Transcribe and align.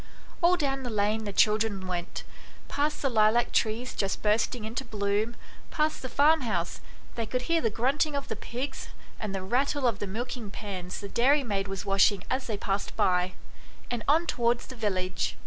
All 0.41 0.57
down 0.57 0.81
the 0.81 0.89
lane 0.89 1.25
the 1.25 1.31
children 1.31 1.85
went 1.85 2.23
past 2.67 3.03
the 3.03 3.07
lilac 3.07 3.51
trees 3.51 3.93
just 3.93 4.23
bursting 4.23 4.65
into 4.65 4.83
bloom, 4.83 5.35
past 5.69 6.01
the 6.01 6.09
farm 6.09 6.41
house, 6.41 6.81
they 7.13 7.27
could 7.27 7.43
hear 7.43 7.61
the 7.61 7.69
grunting 7.69 8.15
of 8.15 8.27
the 8.27 8.35
pigs, 8.35 8.87
and 9.19 9.35
the 9.35 9.43
rattle 9.43 9.85
of 9.85 9.99
the 9.99 10.07
milking 10.07 10.49
pans 10.49 11.01
the 11.01 11.07
dairy 11.07 11.43
maid 11.43 11.67
was 11.67 11.85
washing 11.85 12.23
as 12.31 12.47
they 12.47 12.57
passed 12.57 12.95
by, 12.95 13.33
and 13.91 14.01
on 14.07 14.25
towards 14.25 14.65
the 14.65 14.75
village. 14.75 15.37